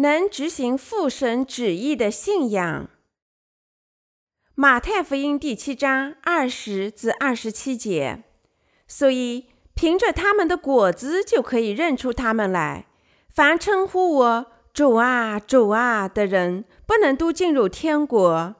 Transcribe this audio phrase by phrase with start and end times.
[0.00, 2.88] 能执行父神旨意的信仰。
[4.54, 8.24] 马太福音第七章二十至二十七节。
[8.88, 12.86] 所以，凭着他们的果子就可以认出他们来。
[13.28, 18.54] 凡称呼我主啊、主啊的人，不能都进入天国；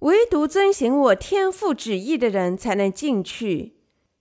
[0.00, 3.78] 唯独遵行我天父旨意的人，才能进去。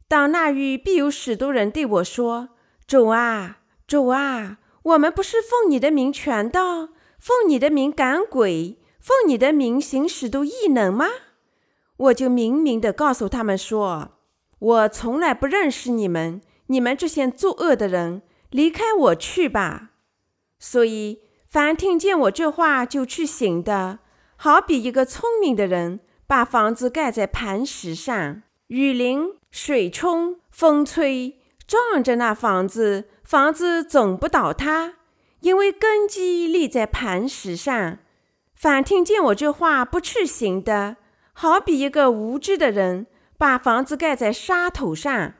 [0.07, 2.49] 到那日，必有许多人对我说
[2.87, 11.07] ：“主啊，主啊，我们不是奉你的名传道，奉你的名赶鬼，奉你的名行使都异能吗？”
[11.97, 14.13] 我就明明地告诉他们说。
[14.57, 18.21] 我从来不认识你们，你们这些作恶的人，
[18.51, 19.91] 离开我去吧！
[20.59, 23.99] 所以，凡听见我这话就去行的，
[24.35, 34.95] 好比一个聪明的人，把房子盖在磐石上，雨淋、水冲、风吹，撞着那房子，房子总不倒塌，
[35.39, 37.99] 因为根基立在磐石上。
[38.53, 40.97] 凡听见我这话不去行的，
[41.31, 43.07] 好比一个无知的人。
[43.37, 45.35] 把房子盖在沙土上，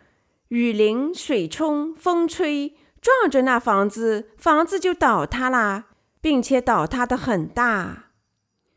[0.48, 5.88] 雨淋、水冲、风吹，撞着那房子，房子就倒塌了，
[6.22, 8.12] 并且倒塌得很大。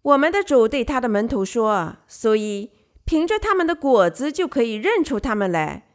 [0.03, 2.73] 我们的主对他的门徒说：“所以
[3.05, 5.87] 凭着他们的果子就可以认出他们来。”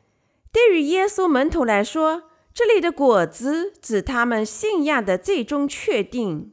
[0.54, 6.52] 对于耶稣门徒来说，这里的果子指他们信仰的最终确定。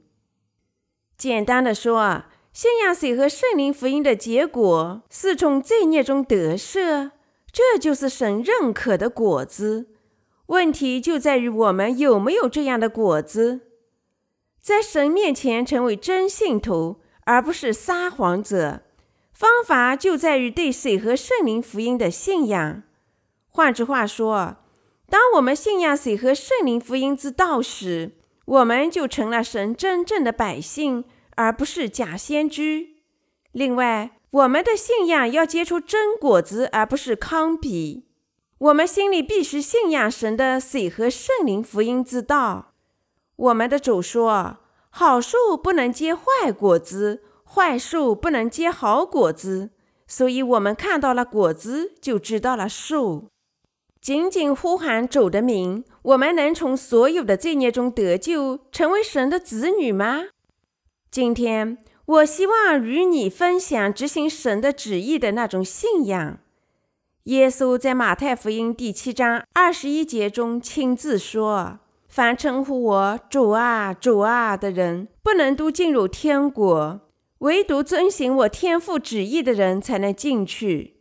[1.16, 2.24] 简单的说。
[2.52, 7.10] 信仰水和圣灵福音的结果是从罪孽中得赦，
[7.52, 9.88] 这就是神认可的果子。
[10.46, 13.60] 问题就在于我们有没有这样的果子，
[14.58, 18.80] 在神面前成为真信徒，而不是撒谎者。
[19.34, 22.84] 方法就在于对水和圣灵福音的信仰。
[23.50, 24.56] 换句话说，
[25.08, 28.12] 当我们信仰水和圣灵福音之道时，
[28.44, 31.04] 我们就成了神真正的百姓。
[31.38, 32.86] 而不是假先知。
[33.52, 38.04] 另外，我们的信仰要结出真果子，而不是糠秕。
[38.56, 42.72] 我们心里必须信仰神的水和圣灵福音之道。
[43.36, 49.72] 我们的主说：“好树不能结坏果子，坏树不能结好果子。”
[50.08, 53.28] 所以，我们看到了果子，就知道了树。
[54.06, 60.26] 仅仅呼喊主的名，我们能从所有的罪孽中得救，成为神的子女吗？
[61.10, 66.38] 今天，我希望与你分享执行神的旨意的那种信仰。
[67.24, 77.00] 耶稣在马太福音第七章二十一节中亲自说：“凡称呼我主啊、主啊的人，不能都进入天国；
[77.38, 80.94] 唯独遵行我天父旨意的人，才能进去。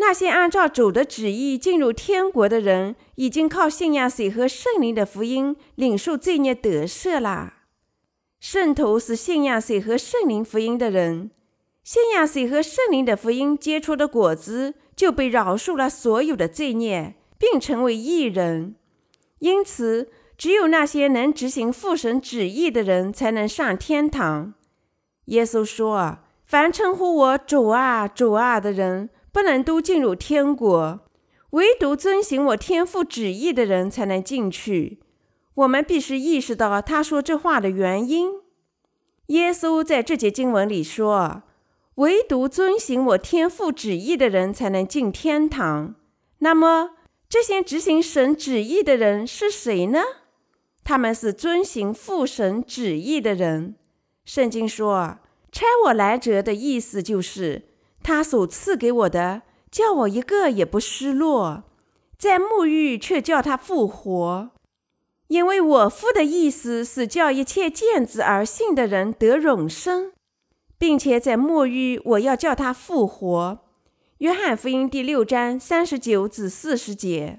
[0.00, 7.52] 那些按照主的旨意进入天国的人，已经靠信仰水和圣灵的福音，领受罪孽得赦了。”
[8.40, 11.30] 圣徒是信仰水和圣灵福音的人，
[11.84, 18.76] 信仰水和圣灵的福音结出的果子，就被饶恕了所有的罪孽，并成为义人。
[19.40, 24.54] 因此，只有那些能执行父神旨意的人，才能上天堂。
[25.26, 31.00] 耶稣说：“凡称呼我主啊、主啊的人，不能都进入天国；
[31.50, 35.00] 唯独遵行我天父旨意的人，才能进去。”
[35.54, 38.30] 我们必须意识到他说这话的原因。
[39.26, 41.42] 耶稣在这节经文里说
[41.96, 45.96] ：“唯独遵行我天父旨意的人才能进天堂。”
[46.38, 46.92] 那么，
[47.28, 50.00] 这些执行神旨意的人是谁呢？
[50.82, 53.74] 他们是遵行父神旨意的人。
[54.24, 55.18] 圣经说
[55.52, 57.69] ：“差我来者的意思就是，
[58.02, 61.62] 他所赐给我的，叫我一个也不失落；
[62.18, 64.50] 在沐浴，却叫他复活。”
[65.28, 70.10] 因为我父的意思是叫一切见子而信的人得永生，
[70.76, 73.60] 并且在沐浴我要叫他复活。
[74.18, 77.38] 约翰福音第六章三十九至四十节，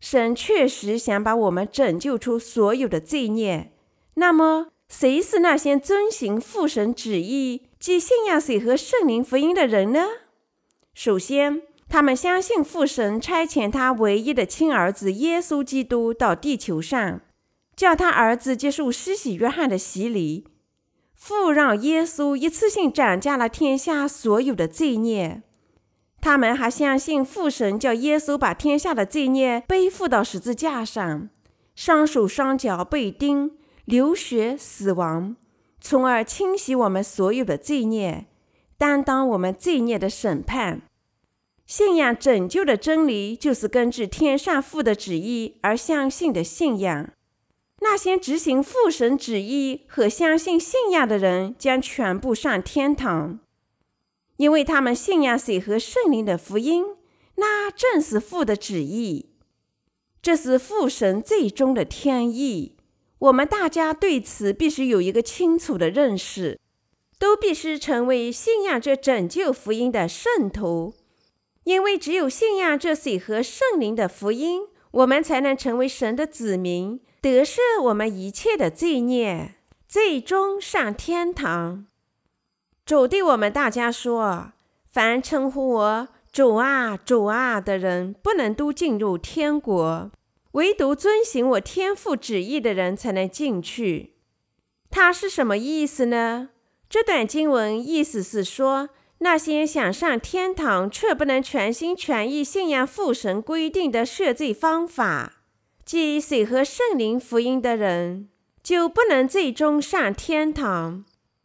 [0.00, 3.72] 神确实想把我们拯救出所有的罪孽。
[4.14, 10.06] 那么，谁是那些遵行父神旨意、即信仰水和圣灵福音的人呢？
[10.94, 17.20] 首先，他们相信父神差遣他唯一的亲儿子耶稣基督到地球上，
[17.74, 20.46] 叫他儿子接受施洗约翰的洗礼。
[21.16, 25.42] 父让耶稣一次性斩下了天下所有的罪孽。
[26.20, 31.28] 他们还相信父神叫耶稣把天下的罪孽背负到十字架上，
[31.74, 35.34] 双手双脚被钉，流血死亡，
[35.84, 38.26] 从而清洗我们所有的罪孽，
[38.78, 40.82] 担当我们罪孽的审判。
[41.66, 47.10] 信仰拯救的真理，就是根据天上父的旨意而相信的信仰。
[47.80, 53.40] 那些执行父神旨意和相信信仰的人将全部上天堂，
[54.36, 56.84] 因为他们信仰水和圣灵的福音，
[57.36, 59.30] 那正是父的旨意。
[60.20, 62.76] 这是父神最终的天意。
[63.22, 66.58] 我们大家对此必须有一个清楚的认识，
[67.20, 70.94] 都必须成为信仰这拯救福音的圣徒，
[71.62, 77.00] 因为只有信仰这水和圣灵的福音，我们才能成为神的子民。
[77.20, 79.54] 得赦我们一切的罪孽，
[79.86, 81.86] 最终上天堂。
[82.84, 84.50] 主对我们大家说
[84.90, 90.10] ：“凡称呼我主啊、主啊的人，不能都进入天国，
[90.52, 94.14] 唯独遵行我天父旨意的人才能进去。”
[94.90, 96.50] 他是什么意思呢？
[96.88, 105.44] 这段经文意思是说，那些想上天堂却不能全心全意信仰父神规定的赦罪方法。
[105.84, 108.28] 即水和圣灵福音的人，
[108.62, 111.04] 就不能最终上天堂。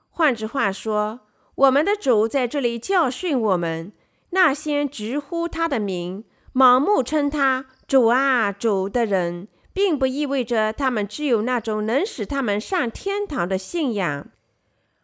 [0.09, 1.21] 换句话说，
[1.55, 3.93] 我们的主在这里教训我们：
[4.31, 14.27] 那些直呼他的名、盲目称他主啊、主的人，并不意味着他们只有那种能使他们上天堂的信仰，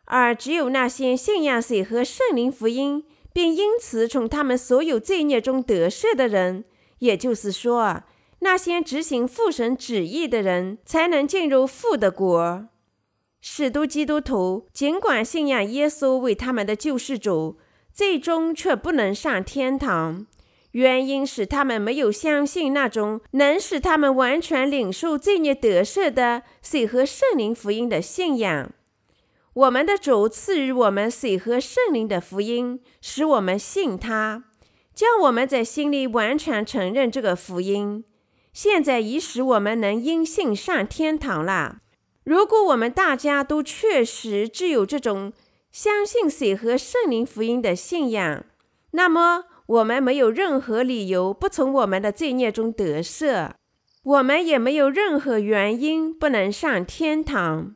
[0.05, 6.65] 而只有那些信仰水和圣灵福音，并因此从他们所有罪孽中得赦的人，
[6.99, 8.03] 也就是说。
[8.39, 12.67] 那些执行父神旨意的人，才能进入父的国。
[13.39, 17.57] 许多基督徒尽管信仰耶稣为他们的救世主，
[17.93, 20.27] 最终却不能上天堂，
[20.73, 28.71] 原因是他们没有相信那种能使他们完全领受罪孽得赦的水和圣灵福音的信仰。
[29.53, 34.45] 我们的主赐予我们水和圣灵的福音，使我们信他，
[34.95, 38.03] 叫我们在心里完全承认这个福音。
[38.51, 41.77] 现在已使我们能因信上天堂了。
[42.23, 45.33] 如果我们大家都确实具有这种
[45.71, 48.43] 相信水和圣灵福音的信仰，
[48.91, 53.51] 那么我们没有任何理由不从我们的罪孽中得赦，
[54.03, 57.75] 我们也没有任何原因不能上天堂。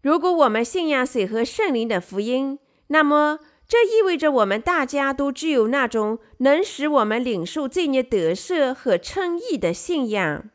[0.00, 2.58] 如果我们信仰水和圣灵的福音，
[2.88, 3.40] 那么。
[3.70, 10.48] 这意味着我们大家都具有那种能使我们领受罪孽得赦和称义的信仰，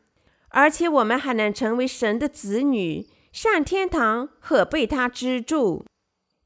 [0.48, 5.84] 而且我们还能成为神的子女，上天堂和被他居住。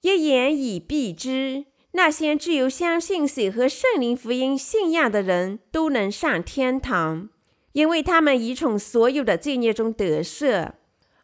[0.03, 1.65] 一言以蔽之，
[1.99, 7.29] 那些只有相信水和圣灵福音信仰的人都能上天堂，
[7.73, 10.75] 因为他们已从所有的罪孽中得赦；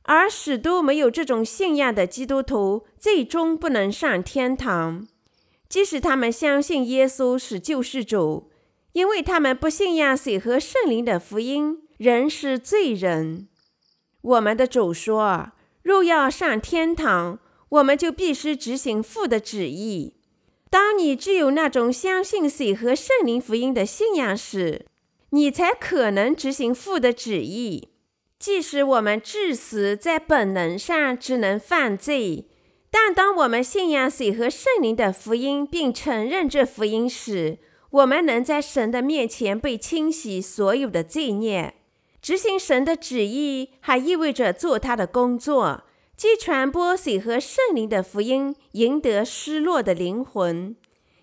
[0.03, 5.07] 而许多没有这种信仰的基督徒最终不能上天堂。
[5.69, 8.51] 即使他们相信耶稣是救世主，
[8.95, 13.47] 因为他们不信仰水和圣灵的福音，仍是罪人。
[14.23, 17.39] 我们的主说：“若要上天堂，
[17.69, 20.17] 我们就必须执行父的旨意。”
[20.75, 24.87] 当你具有那种相信水和圣灵福音的信仰时，
[25.31, 27.91] 你才可能执行父的旨意。
[28.41, 32.49] 即使我们至死在本能上只能犯罪。
[32.91, 37.59] 但当我们信仰水和圣灵的福音，并承认这福音时，
[37.91, 41.75] 我们能在神的面前被清洗所有的罪孽。
[42.21, 45.85] 执行神的旨意，还意味着做他的工作，
[46.17, 50.77] 即传播水和圣灵的福音，赢得失落的灵魂。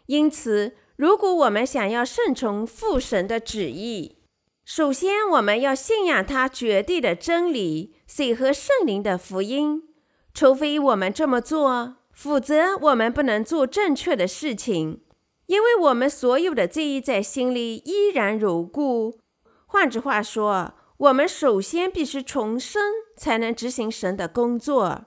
[0.08, 4.18] 因此，如果我们想要顺从父神的旨意，
[4.66, 9.84] 首先我们要信仰他绝对的真理——水和圣灵的福音。
[10.34, 15.02] 除非我们这么做，否则我们不能做正确的事情，
[15.46, 19.20] 因为我们所有的罪在心里依然如故。
[19.66, 22.80] 换句话说，我们首先必须重生，
[23.18, 25.06] 才能执行神的工作。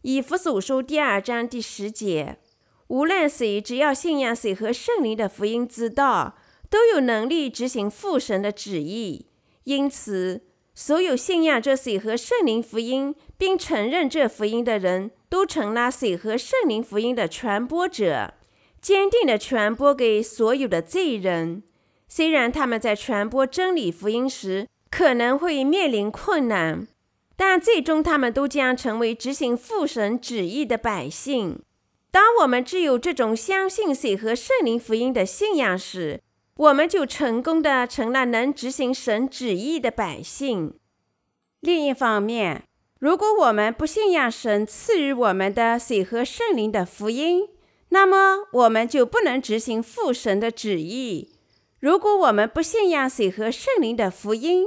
[0.00, 2.38] 以弗所书第二章第十节，
[2.86, 6.38] 无论谁，只要信仰谁和圣灵的福音之道，
[6.70, 9.26] 都有能力执行父神的旨意。
[9.64, 18.32] 因此，所有信仰这水和圣灵福音，并承认这福音的人，都成了水和圣灵福音的传播者，
[18.80, 21.64] 坚定地传播给所有的罪人。
[22.08, 26.86] 虽然他们在传播真理福音时可能会面临困难，
[27.36, 31.60] 但最终他们都将成为执行父神旨意的百姓。
[32.10, 36.22] 当我们只有这种相信水和圣灵福音的信仰时，
[36.56, 40.74] 我们就成功的成了能执行神旨意的百姓。
[41.60, 42.64] 另一方面，
[42.98, 47.48] 如果我们不信仰神赐予我们的水和圣灵的福音，
[47.90, 51.30] 那么我们就不能执行父神的旨意。
[51.78, 54.66] 如果我们不信仰水和圣灵的福音，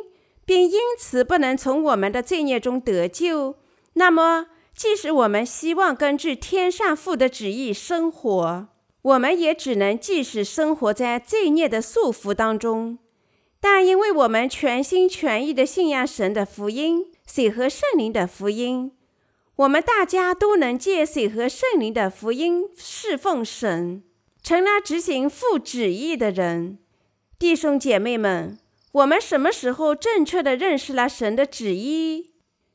[0.51, 3.55] 并因此不能从我们的罪孽中得救，
[3.93, 8.67] 那么，即使我们希望根据天上父的旨意生活，
[9.01, 12.98] 我们也只能继续生活在罪孽的束缚当中。
[13.62, 18.91] 但因为我们全心全意地信仰神的福音，水和圣灵的福音，
[19.55, 24.03] 我们大家都能借水和圣灵的福音侍奉神，
[24.43, 26.77] 成了执行父旨意的人。
[27.39, 28.58] 弟兄姐妹们，
[28.93, 32.33] 我们什么时候正确的认识了神的旨意？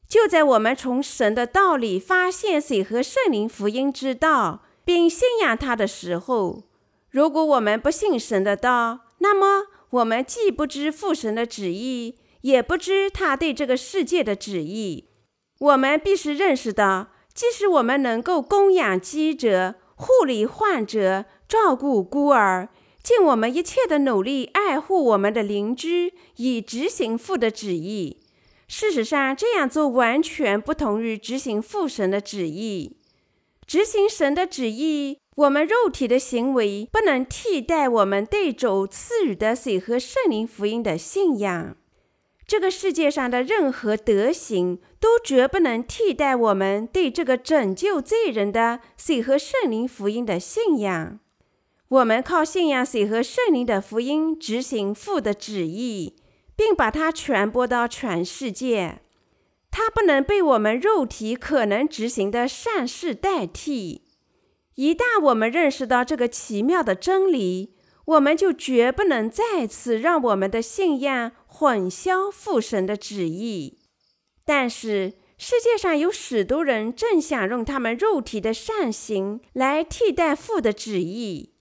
[0.08, 6.62] 就在我们从神的道里发现水和圣灵福音之道，并信仰他的时候。
[7.10, 15.10] 如果我们不信神的道，那么我们既不知父神的旨意，也不知他对这个世界的旨意。
[15.58, 22.68] 我们必须认识到，即使我们能够供养饥者、护理患者、照顾孤儿，
[23.06, 28.18] 尽我们一切的努力爱护我们的邻居，以执行父的旨意。
[28.66, 32.96] 事实上，这样做完全不同于执行父神的旨意。
[33.64, 41.76] 执行神的旨意，我们肉体的行为不能替代我们对主赐予的水和圣灵福音的信仰。
[42.44, 51.20] 这个世界上的任何德行都绝不能替代我们对这个拯救罪人的水和圣灵福音的信仰。
[51.88, 56.16] 我们靠信仰水和圣灵的福音，执行父的旨意，
[56.56, 59.02] 并把它传播到全世界。
[59.70, 64.02] 它不能被我们肉体可能执行的善事代替。
[64.74, 67.76] 一旦我们认识到这个奇妙的真理，
[68.06, 73.78] 我们就绝不能再次让我们的信仰混淆父神的旨意。
[74.44, 81.54] 但是世界上有许多人正想用他们肉体的善行来替代父的旨意，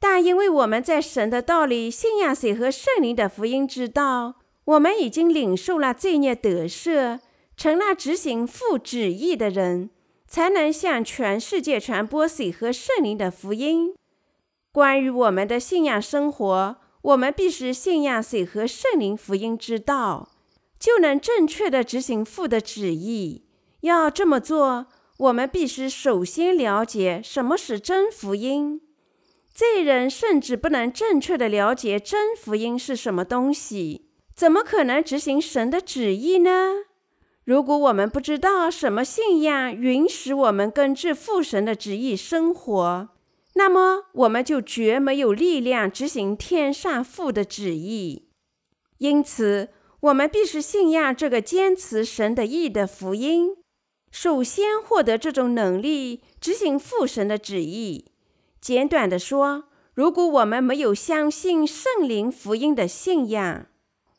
[0.00, 7.20] 但因为我们在神的道里信仰水和圣灵的福音之道，我们已经领受了罪孽得赦，
[7.54, 9.90] 成了执行父旨意的人，
[10.26, 13.94] 才能向全世界传播水和圣灵的福音。
[14.72, 20.30] 关于我们的信仰生活，我们必须信仰水和圣灵福音之道，
[20.78, 23.44] 就能正确地执行父的旨意。
[23.82, 24.86] 要这么做，
[25.18, 28.80] 我们必须首先了解什么是真福音。
[29.60, 36.76] 罪人甚至不能正确地了解真福音是什么东西，怎么可能执行神的旨意呢？
[37.44, 43.10] 如果我们不知道什么信仰允许我们根据父神的旨意生活，
[43.52, 48.30] 那么，我们就绝没有力量执行天上父的旨意。
[48.96, 49.68] 因此，
[50.00, 53.50] 我们必须信仰这个坚持神的义的福音，
[54.10, 58.06] 首先获得这种能力，执行父神的旨意。
[58.60, 59.64] 简短地说，
[59.94, 63.66] 如果我们没有相信圣灵福音的信仰，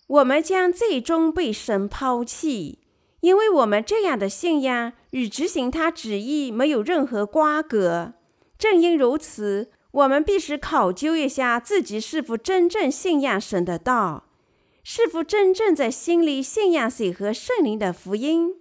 [0.07, 2.79] 我们将最终被神抛弃，
[3.21, 8.13] 因为我们这样的信仰与执行他旨意没有任何瓜葛。
[8.57, 14.25] 正因如此，我们必须考究一下自己是否真正信仰神的道，
[14.83, 18.55] 是否真正在心里信仰水和圣灵的福音。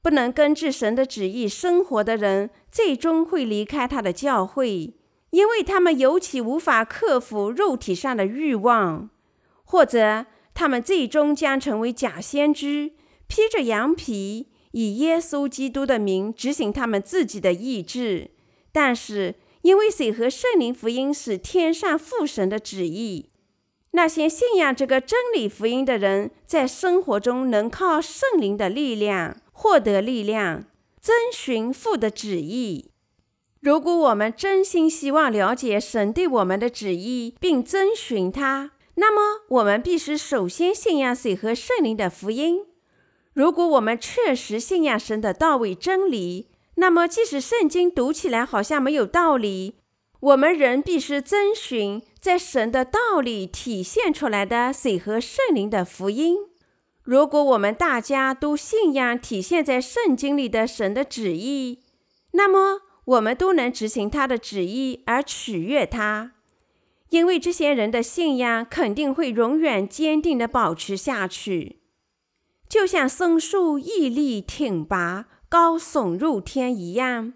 [0.00, 4.94] 不能根据神的旨意生活的人，最终会离开他的教会，
[5.30, 9.10] 因为他们尤其无法克服肉体上的欲望，
[9.64, 12.92] 或者他们最终将成为假先知，
[13.26, 18.30] 披着羊皮，以耶稣基督的名执行他们自己的意志。
[18.72, 23.30] 但是，因为水和圣灵福音是天上父神的旨意，
[23.90, 30.64] 那些信仰这个真理福音的人，在生活中能靠圣灵的力量获得力量，
[31.00, 32.90] 遵循父的旨意。
[33.68, 42.64] 如果我们真心希望了解神对我们的旨意，并遵循它，那么我们必须首先信仰水和圣灵的福音。
[43.34, 49.74] 如果我们确实信仰神的道为真理，那么，即使圣经读起来好像没有道理，
[50.20, 56.38] 我们仍必须遵循在神的道里体现出来的水和圣灵的福音。
[57.02, 61.82] 如果我们大家都信仰体现在圣经里的神的旨意，
[62.32, 66.32] 那么我们都能执行他的旨意而取悦他，
[67.08, 71.80] 因为这些人的信仰肯定会永远坚定地保持下去，
[72.68, 75.26] 就像松树屹立挺拔。
[75.48, 77.32] 高耸入天一样，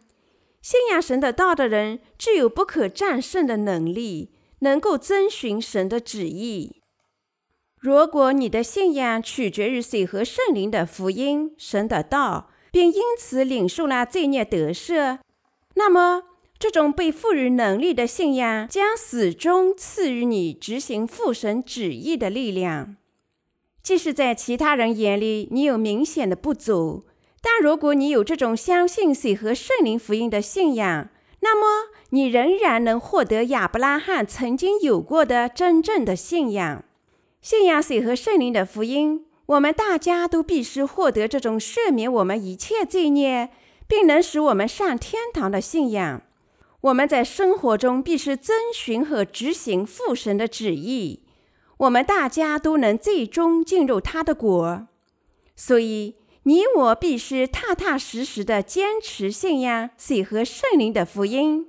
[0.60, 6.82] 信仰神的道的人具有不可战胜的能力，能够遵循神的旨意。
[7.80, 15.20] 如果你的信仰取决于水和圣灵的福音、神的道，并因此领受了罪孽得赦，
[15.74, 16.22] 那么
[16.58, 22.96] 这种被赋予能力的信仰将始终赐予你执行父神旨意的力量。
[23.82, 27.04] 即使在其他人眼里你有明显的不足，
[27.40, 31.08] 但如果你有这种相信水和圣灵福音的信仰，
[31.40, 36.84] 那么你仍然能获得亚伯拉罕曾经有过的真正的信仰。
[37.40, 43.50] 信仰水和圣灵的福音，我们大家都必须获得这种赦免我们一切罪孽，
[43.92, 46.22] 并能使我们上天堂的信仰。
[46.80, 51.24] 我们在生活中必须遵循和执行父神的旨意。
[51.76, 54.86] 我们大家都能最终进入他的国，
[55.54, 61.66] 所以你我必须踏踏实实地坚持信仰水和圣灵的福音。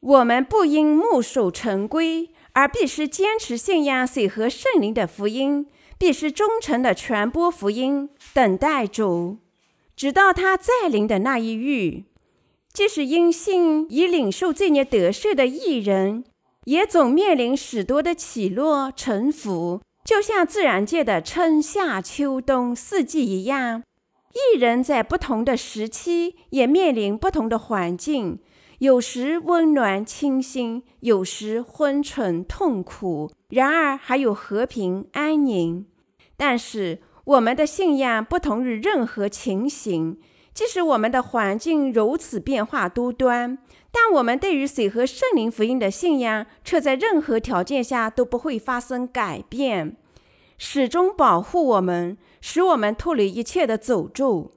[0.00, 5.66] 我们不应墨守成规，而必须坚持信仰水和圣灵的福音，
[5.98, 9.36] 必须忠诚地传播福音，等待主，
[10.00, 12.04] 直到他再临的那一日。
[12.72, 16.24] 即使因信已领受罪孽得赦的艺人。
[16.64, 23.82] 也总面临许多的起落沉浮，就像自然界的春夏秋冬四季一样。
[24.32, 28.38] 艺人在不同的时期也面临不同的环境，
[28.78, 33.30] 有时温暖清新，有时昏沉痛苦。
[33.50, 35.84] 然而还有和平安宁。
[36.38, 40.18] 但是我们的信仰不同于任何情形，
[40.54, 43.58] 即使我们的环境如此变化多端。
[43.92, 49.96] 但我们对于水和圣灵福音的信仰，却在任何条件下都不会发生改变，
[50.58, 54.52] 始终保护我们，使我们脱离一切的诅咒。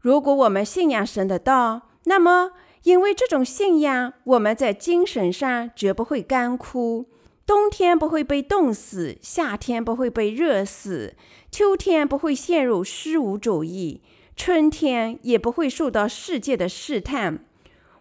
[0.00, 7.06] 如果我们信仰神的道，那么因为这种信仰，我们在精神上绝不会干枯，
[7.46, 11.14] 冬天不会被冻死，夏天不会被热死，
[11.56, 14.02] 秋天不会陷入虚无主义，
[14.36, 17.46] 春天也不会受到世界的试探。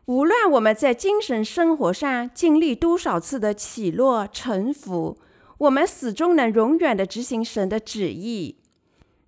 [0.08, 5.18] 无论我们在精神生活上经历多少次的起落沉浮，
[5.60, 8.58] 我们始终能永远的执行神的旨意。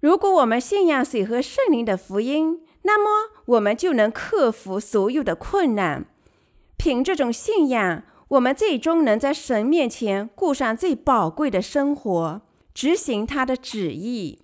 [0.01, 6.05] 如果我们信仰水和圣灵的福音，那么我们就能克服所有的困难。
[6.75, 12.41] 凭这种信仰，我们最终能在神面前过上最宝贵的生活，
[12.77, 14.43] 执行他的旨意。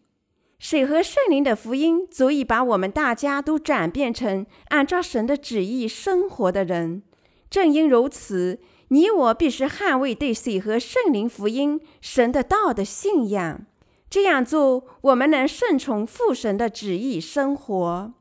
[0.58, 7.04] 水和圣灵的福音足以把我们大家都转变成按照神的旨意生活的人。
[7.52, 13.68] 正因如此，你我必须捍卫对水和圣灵福音、神的道的信仰。
[14.10, 18.14] 这样做，我们能顺从父神的旨意生活。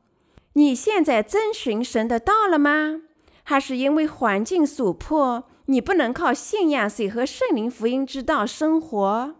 [0.53, 3.01] 你现在遵循神的道了吗？
[3.41, 9.37] 还是因为环境所迫，你不能靠信仰水和圣灵福音之道生活？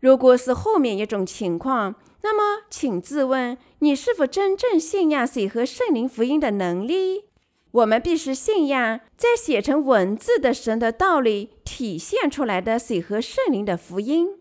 [0.00, 7.24] 如果是后面一种情况，那么，请自问：你是否真正信仰水和圣灵福音的能力？
[7.72, 14.38] 我们必须信仰在写成文字的神的道理体现出来的水和圣灵的福音。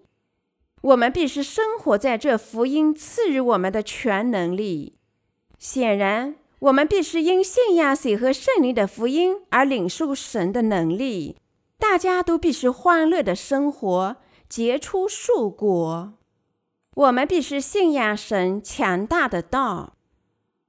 [0.81, 4.95] 我们必须生活在这福音赐予我们的全能力。
[5.57, 11.35] 显然，我们必须因信仰水和圣灵的福音而领受神的能力。
[11.77, 14.15] 大家都必须欢乐的生活，
[14.49, 16.13] 结出树果。
[16.95, 19.93] 我们必须信仰神强大的道。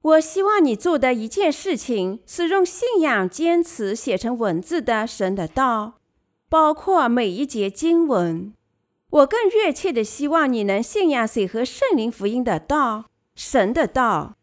[0.03, 5.95] 我希望你做的一件事情是用信仰坚持写成文字的神的道，
[6.47, 8.53] 包括每一节经文。
[9.09, 14.35] 我更热切的希望你能信仰水和圣灵福音的道，神的道。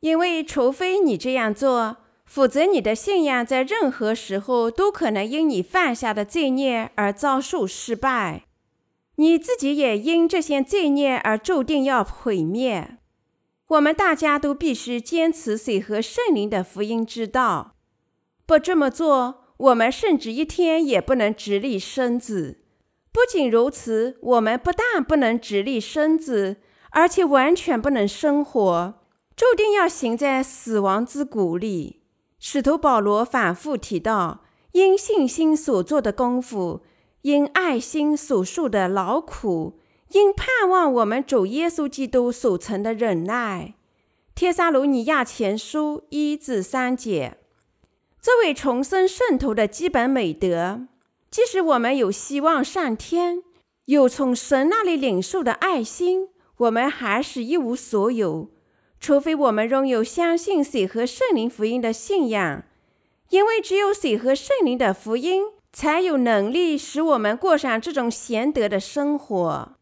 [0.00, 8.47] 因为除非你这样做，否则你的信仰在任何时候都可能因你犯下的罪孽而遭受失败。
[9.20, 12.98] 你自己也因这些罪孽而注定要毁灭。
[13.66, 17.74] 我们大家都必须坚持水和圣灵的福音之道。
[18.46, 22.60] 不这么做，我们甚至一天也不能直立身子。
[23.12, 26.58] 不仅如此，我们不但不能直立身子，
[26.90, 29.00] 而且完全不能生活，
[29.34, 32.02] 注定要行在死亡之谷里。
[32.38, 36.84] 使徒保罗反复提到，因信心所做的功夫。
[37.28, 39.78] 因爱心所受的劳苦，
[40.12, 43.74] 因盼望我们主耶稣基督所成的忍耐，
[44.34, 47.36] 《帖撒罗尼亚前书》一至三节。
[48.18, 50.86] 作为重生圣徒的基本美德，
[51.30, 53.42] 即使我们有希望上天，
[53.84, 58.48] 有从神那里领受的爱心，我们还是一无所有，
[58.98, 62.64] 除非我们拥有相信水和圣灵福音的信仰，
[63.28, 65.44] 因为只有水和圣灵的福音。
[65.72, 69.76] 才有能力使我们过上这种贤德的生活。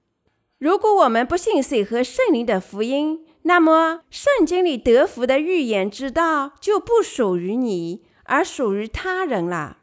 [0.59, 9.79] 如果我们不信水和圣灵的福音，那么圣经里得福的预言之道就不属于你，而属于他人了。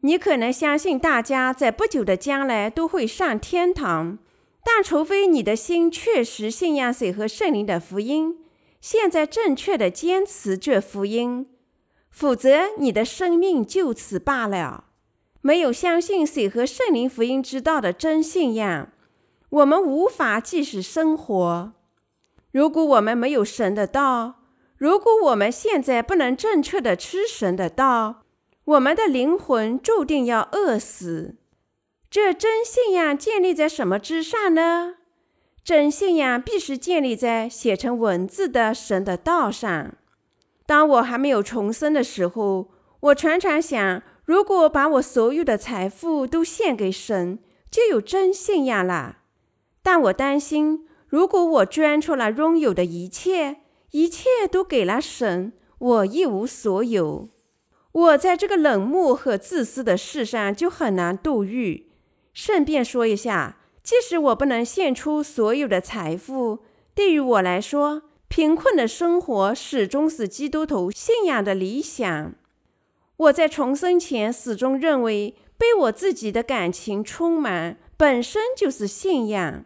[0.00, 4.18] 你可能相信大家在不久的将来都会上天堂，
[4.64, 8.38] 但除非你的心确实信仰水和圣灵的福音，
[8.80, 11.48] 现在正确的坚持这福音，
[12.10, 14.86] 否则你的生命就此罢了。
[15.48, 18.90] 没有相信水和圣灵福音之道的真信仰，
[19.48, 21.72] 我们无法继续生活。
[22.52, 24.42] 如果我们没有神的道，
[24.76, 28.24] 如果我们现在不能正确的吃神的道，
[28.66, 31.36] 我们的灵魂注定要饿死。
[32.10, 34.96] 这真信仰建立在什么之上呢？
[35.64, 39.94] 真信仰必须建立在写成文字的神的道上。
[40.66, 42.68] 当我还没有重生的时候，
[43.00, 47.38] 我常常想，如果把我所有的财富都献给神，
[47.70, 49.20] 就有真信仰了。
[49.82, 53.62] 但我担心，如果我捐出了拥有的一切，
[53.92, 57.30] 一切都给了神，我一无所有。
[57.90, 61.84] 我在这个冷漠和自私的世上就很难度日。
[62.34, 66.58] 顺便说一下，即使我不能献出所有的财富，
[66.94, 72.34] 对于我来说，贫困的生活始终是基督徒信仰的理想。
[73.18, 79.64] 我在重生前始终认为，被我自己的感情充满本身就是信仰，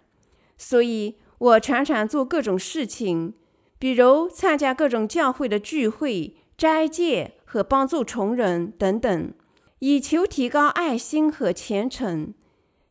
[0.58, 1.16] 所以。
[1.42, 3.34] 我常常做各种事情，
[3.76, 9.34] 比如参加各种教会的聚会、斋戒和帮助穷人等等，
[9.80, 12.32] 以求提高爱心和虔诚。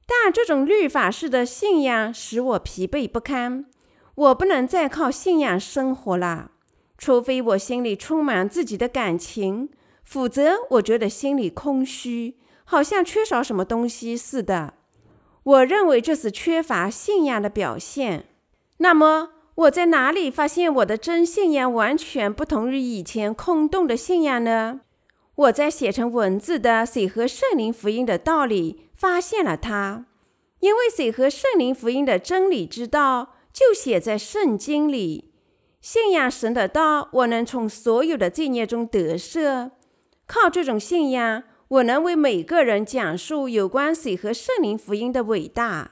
[0.05, 3.67] 但这种律法式的信仰使我疲惫不堪，
[4.15, 6.51] 我不能再靠信仰生活了，
[6.97, 9.69] 除非我心里充满自己的感情，
[10.03, 14.73] 否则我觉得心里空虚，好像缺少什么东西似的。
[15.43, 18.25] 我认为这是缺乏信仰的表现。
[18.77, 24.81] 那么我在哪里发现我的真信仰完全不同于以前空洞的信仰呢？
[25.35, 30.05] 我在写成文字的水和圣灵福音的道里发现了它，
[30.59, 35.33] 因为水和圣灵福音的真理之道就写在圣经里。
[35.79, 39.71] 信仰神的道，我能从所有的罪孽中得赦。
[40.31, 45.91] 靠这种信仰，我能为每个人讲述有关水和圣灵福音的伟大。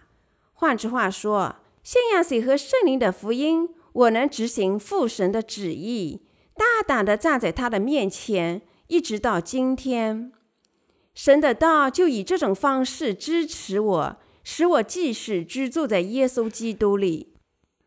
[0.53, 6.21] 换句话说，信仰水和圣灵的福音，我能执行父神的旨意，
[6.55, 10.31] 大胆地站在他的面前，一直到今天。
[11.13, 17.33] 神的道就以这种方式支持我，使我即使居住在耶稣基督里。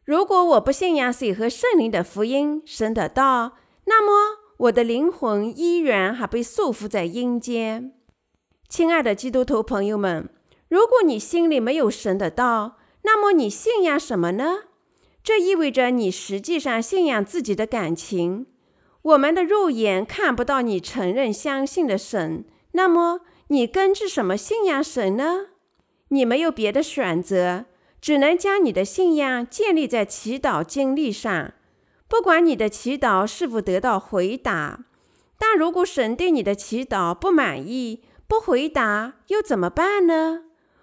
[0.04, 3.52] 如果我不信仰水和圣灵的福音，神的道，
[3.86, 7.94] 那么我的灵魂依然还被束缚在阴间。
[8.68, 10.28] 亲爱的基督徒朋友们，
[10.68, 14.58] 如果你心里没有神的道，那么你信仰什么呢？
[15.24, 18.46] 这意味着你实际上信仰自己的感情。
[19.02, 25.46] 我们的肉眼看不到你承认相信的神，那么你根据什么信仰神呢？
[26.10, 27.64] 你没有别的选择，
[28.00, 31.54] 只能将你的信仰建立在祈祷经历上。
[32.12, 34.80] 不管你的祈祷是否得到回答，
[35.38, 40.42] 但如果神对你的祈祷不满意，不回答，又怎么办呢？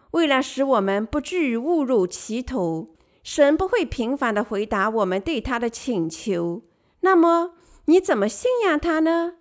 [0.09, 6.63] 为了使我们不至于误入歧途，神不会频繁地回答我们对他的请求。
[7.01, 7.51] 那么
[7.85, 9.35] 你怎么信仰他呢？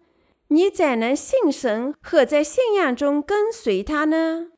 [0.49, 4.49] 你怎能信神和在信仰中跟随他呢？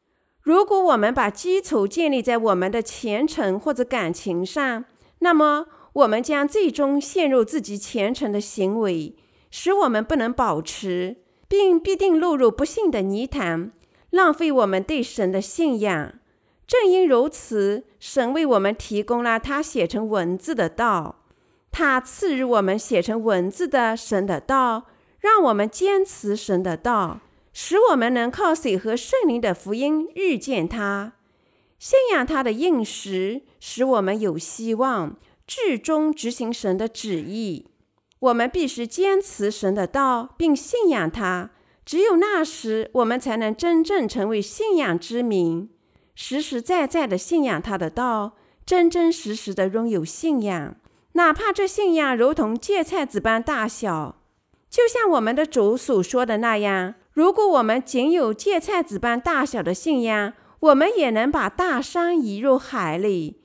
[0.43, 4.85] 如果我们把基础建立在我们的虔诚或者感情上，
[5.21, 9.16] 那么我们将最终陷入自己虔诚的行为，
[9.50, 11.16] 使我们不能保持，
[11.48, 13.72] 并必定落入不幸的泥潭。
[14.11, 16.14] 浪费我们对神的信仰。
[16.66, 21.24] 正因如此，神为我们提供了他写成文字的道，
[21.72, 24.87] 他赐予我们写成文字的神的道，
[25.18, 27.20] 让我们坚持神的道，
[27.53, 31.14] 使我们能靠水和圣灵的福音遇见他，
[31.79, 35.16] 信仰他的应许，使我们有希望，
[35.51, 37.67] 至终执行神的旨意。
[38.21, 41.51] 我们必须坚持神的道，并信仰他。
[41.85, 45.69] 只有那时，我们才能真正成为信仰之民，
[46.15, 50.77] 实实在在的信仰他的道，真真实实的拥有信仰，
[51.15, 54.23] 哪怕这信仰如同芥菜籽般大小。
[54.71, 63.39] 就像我们的主所说的那样，如果我们仅有芥菜籽般大小的信仰，我们也能把大山移入海里。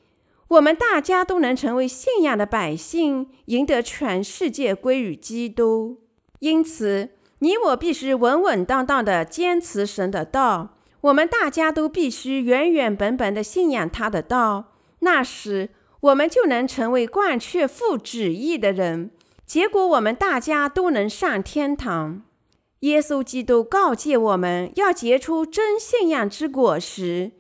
[0.47, 6.01] 我们大家都能成为信仰的百姓，赢得全世界归于基督。
[6.39, 14.73] 因此，你我必须稳稳当当的坚持神的道，我们大家都必须原原本本的信仰他的道。
[14.99, 15.69] 那时，
[16.01, 19.09] 我们就能成为贯彻父旨意的人，
[19.45, 22.21] 结果我们大家都能上天堂。
[22.81, 27.31] 耶稣基督告诫我们要结出真信仰之果实，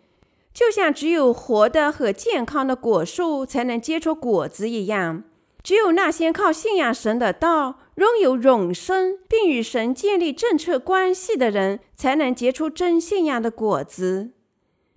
[0.55, 5.25] 就像只有活的和健康的果树才能结出果子一样，
[5.61, 14.31] 只有那些靠信仰神的道、拥有永生并与神建立正确关系的人，才能结出真信仰的果子。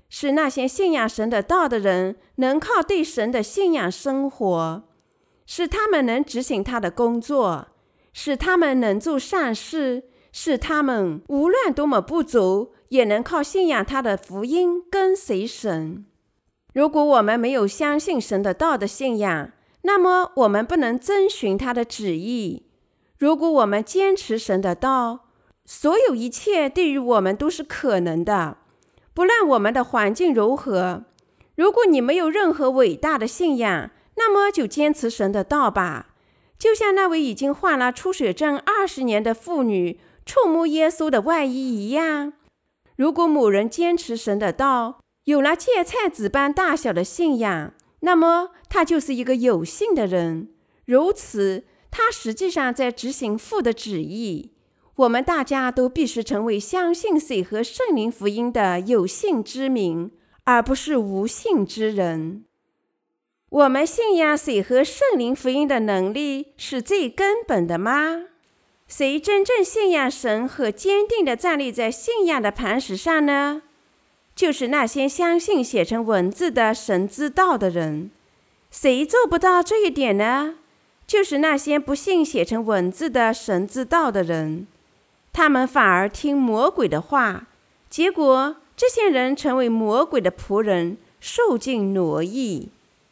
[0.08, 4.84] 是那些信仰神的道的人，能靠对神的信仰生活，
[5.44, 7.66] 使他们能执行他的工作，
[8.12, 12.72] 使他们能做善事，使他们无论多么不足。
[12.88, 16.04] 也能靠信仰他的福音跟随神。
[16.74, 19.50] 如果我们没有相信神的道的信仰，
[19.82, 22.66] 那么我们不能遵循他的旨意。
[23.18, 25.26] 如果我们坚持神的道，
[25.64, 28.58] 所有一切对于我们都是可能的，
[29.12, 31.04] 不论我们的环境如何。
[31.56, 36.14] 如果你没有任何伟大的信仰，那么就坚持神的道吧。
[36.58, 42.32] 就像那位已经患了出血症二十年的妇女触摸耶稣的外衣一样。
[42.98, 50.48] 如果某人坚持神的道，有了芥菜籽般大小的信仰，那么他就是一个有信的人。
[50.84, 54.52] 如此，他实际上在执行父的旨意。
[54.96, 60.10] 我们大家都必须成为相信水和圣灵福音的有信之民，
[60.42, 62.46] 而不是无信之人。
[63.48, 68.24] 我们信仰水和圣灵福音的能力是最根本的吗？
[68.88, 73.62] 谁真正信仰神和坚定地站立在信仰的磐石上呢？
[74.34, 78.10] 就是那些相信写成文字的神之道的人。
[78.70, 80.54] 谁做不到这一点呢？
[81.06, 84.66] 就是那些不信写成文字的神之道的人。
[85.32, 87.46] 他们反而听魔鬼的话，
[87.90, 92.70] 结果这些人成为魔鬼的仆人，受尽奴役。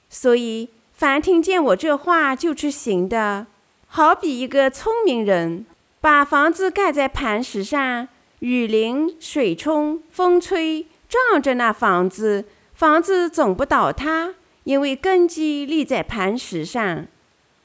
[0.08, 3.46] 所以，凡听见我这话就去行的。
[3.88, 5.64] 好比一个聪明人，
[6.00, 8.08] 把房子盖在磐石上，
[8.40, 12.44] 雨淋、水冲、风吹，撞着那房子，
[12.74, 17.06] 房子总不倒塌，因为根基立在磐石上。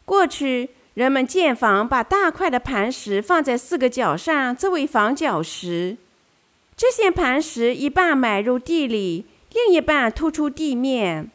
[0.05, 5.97] 过去人们建房，把大块的磐石放在四个角上作为房角石，
[6.77, 11.29] 这些磐石一半埋入地里，另一半突出地面，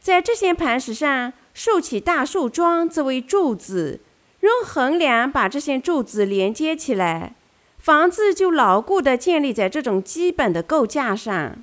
[0.00, 4.00] 在这些磐石上竖起大树桩作为柱子。
[4.40, 7.34] 用横梁把这些柱子连接起来，
[7.78, 11.62] 房子就牢固地建立在这种基本的构架上。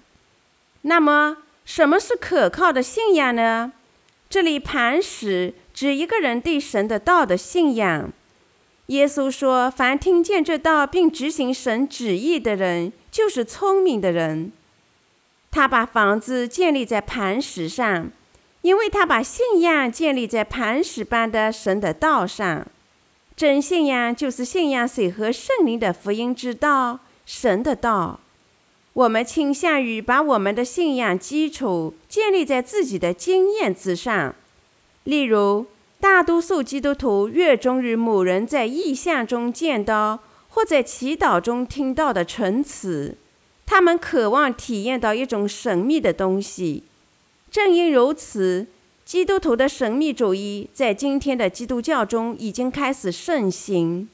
[0.81, 3.71] 那么，什么是可靠的信仰呢？
[4.29, 8.11] 这里磐石指一个人对神的道的信仰。
[8.87, 14.51] 耶稣说：“凡听见这道并执行神旨意的人，就是聪明的人。
[15.49, 18.11] 他把房子建立在磐石上。”
[18.67, 22.67] 因为他把信仰建立在磐石般的神的道上，
[23.33, 28.19] 真信仰就是信仰水和圣灵的福音之道，神的道。
[28.91, 34.35] 我们倾向于把我们的信仰基础建立在自己的经验之上，
[35.05, 35.67] 例如，
[36.01, 43.15] 大多数基督徒热衷于某人在异象中见到或在祈祷中听到的陈词，
[43.65, 46.83] 他们渴望体验到一种神秘的东西。
[47.49, 48.67] 正因如此，
[49.05, 54.09] 基督徒的神秘主义在今天的基督教中已经开始盛行。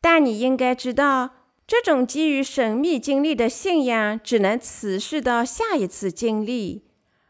[0.00, 1.30] 但你应该知道，
[1.66, 6.82] 这种基于神秘经历的信仰只能持续到下一次经历，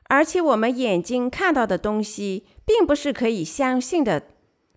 [0.05, 4.23] 而且我们眼睛看到的东西并不是可以相信的。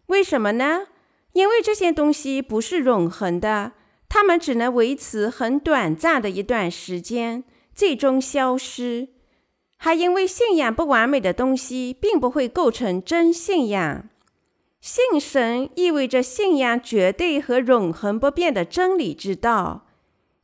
[0.08, 0.88] 为什么呢？
[1.34, 3.72] 因为这些东西不是永恒的，
[4.08, 9.08] 它们只能维持很短暂的一段时间，最终消失。
[9.84, 14.08] 还因为信仰不完美的东西，并不会构成真信仰。
[14.80, 19.86] 信神意味着信仰绝对和永恒不变的真理之道。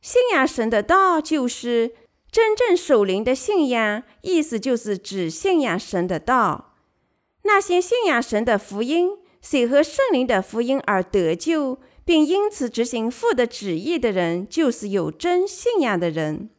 [0.02, 1.92] 信仰神的道，就是
[2.30, 4.02] 真正属灵的信仰。
[4.20, 6.74] 意思就是指信仰神的道。
[7.44, 16.50] 那些信仰神的福音，随和圣灵的福音而得救，并因此执行父的旨意的人，就是有真信仰的人。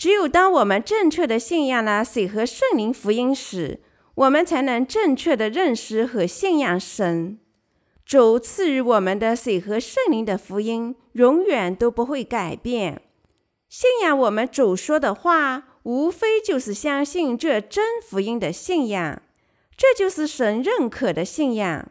[0.00, 3.80] 只有当我们正确的信仰了水和圣灵福音时，
[4.14, 7.38] 我们才能正确的认识和信仰神。
[8.06, 13.02] 主赐予我们的水和圣灵的福音永远都不会改变。
[13.68, 19.20] 信仰我们主说的话，无非就是相信这真福音的信仰。
[19.76, 21.90] 这就是神认可的信仰。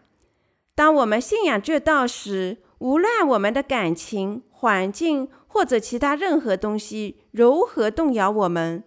[0.74, 8.84] 当我们信仰这道时，无论我们的感情、环境，或者其他任何东西如何动摇我们，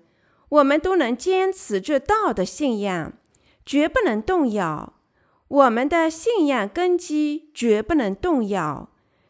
[0.48, 3.12] 我们都能坚持这道的信仰，
[3.66, 4.94] 绝不能动摇。
[5.48, 8.88] 我们的信仰根基绝不能动摇。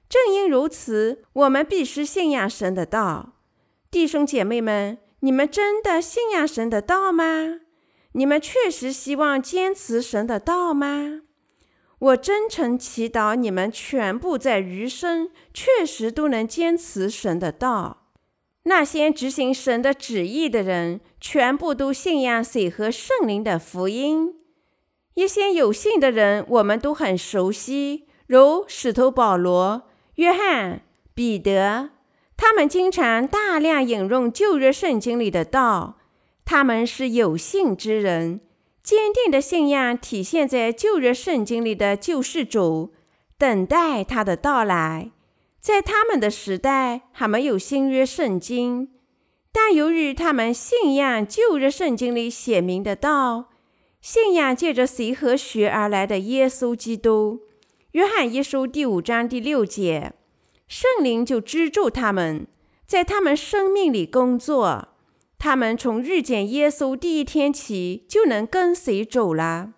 [0.09, 3.33] 正因如此，我们必须信仰神的道。
[3.91, 7.61] 弟兄姐妹们，你们真的信仰神的道吗？
[8.13, 11.23] 你们确实希望坚持神的道吗？
[12.03, 18.09] 我真诚祈祷你们全部在余生确实都能坚持神的道。
[18.65, 24.35] 那些执行神的旨意的人，全部都信仰水和圣灵的福音。
[25.15, 29.83] 一些有信的人，我们都很熟悉，如使徒保罗、
[30.17, 30.83] 约翰、
[31.15, 31.91] 彼得，
[32.37, 35.99] 他们经常大量引用旧约圣经里的道。
[36.45, 38.41] 他们是有信之人。
[38.83, 42.93] 坚定的信仰体现在旧约圣经里的救世主，
[43.39, 45.13] 等待他的到来。
[45.61, 48.89] 在他们的时代还没有新约圣经，
[49.53, 53.51] 但由于他们信仰旧约圣经里写明的道，
[54.01, 57.43] 信仰借着随和学而来的耶稣基督。
[57.93, 60.15] 约翰一书第五章第六节，
[60.67, 62.49] 圣灵就资助他们，
[62.85, 64.89] 在他们生命里工作。
[65.45, 69.73] 他们从遇见耶稣第一天起就能跟随走了。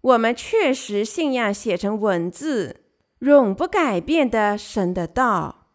[0.00, 2.84] 我们确实信仰写成文字、
[3.18, 5.66] 永不改变的神的道。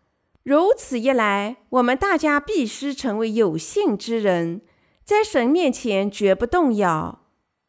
[0.42, 4.62] 如此一来，我们大家必须成为有信之人，
[5.06, 7.28] 在神面前绝不动摇。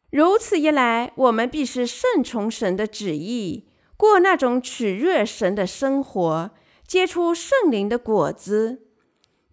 [0.09, 6.49] 如此一来，我们必须顺从神的旨意，过那种取悦神的生活，
[6.87, 8.87] 结出圣灵的果子。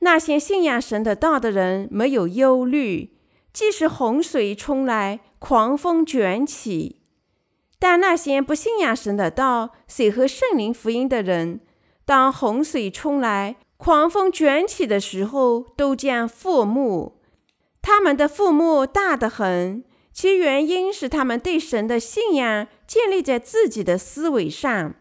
[0.00, 3.16] 那些信仰神的道的人没有忧虑，
[3.52, 6.96] 即使洪水冲来，狂风卷起；
[7.78, 11.60] 但那些不信仰神的道、随和圣灵福音的人，
[12.04, 17.20] 当洪水冲来、狂风卷起的时候，都将覆没。
[17.82, 19.82] 他们的覆没大得很，
[20.12, 24.94] 其原因是他们对神的信仰建立在自己的思维上。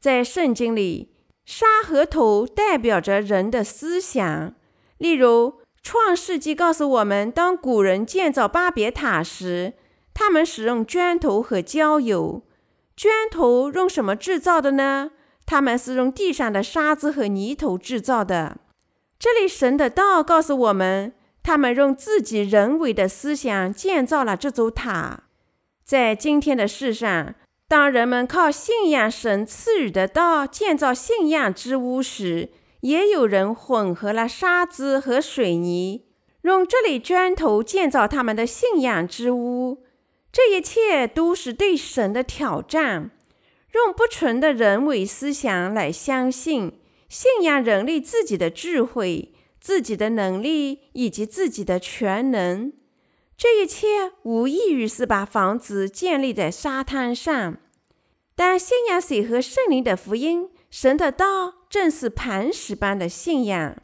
[0.00, 1.11] 在圣经里，
[1.54, 4.54] 沙和土代表着人的思想。
[4.96, 5.50] 例如，
[5.82, 9.74] 《创世纪》告诉我们，当古人建造巴别塔时，
[10.14, 12.40] 他们使用砖头和焦油。
[12.96, 15.10] 砖头用什么制造的呢？
[15.44, 18.56] 他们是用地上的沙子和泥土制造的。
[19.18, 21.12] 这里神的道告诉我们，
[21.42, 25.24] 他们用自己人为的思想建造了这座塔。
[25.84, 27.34] 在今天的世上，
[27.72, 36.04] 当人们靠信仰神赐予的道建造信仰之屋时，也有人混合了沙子和水泥，
[36.42, 39.86] 用这类砖头建造他们的信仰之屋。
[40.30, 43.10] 这一切都是对神的挑战，
[43.72, 52.70] 用不纯的人为思想来相信、信仰人类自己的智慧、自己的能力以及自己的全能。
[53.34, 57.56] 这一切无异于是把房子建立在沙滩上，
[58.34, 63.76] 但信仰水和圣灵的福音，神的道正是磐石般的信仰。